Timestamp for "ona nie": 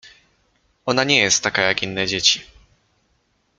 0.85-1.17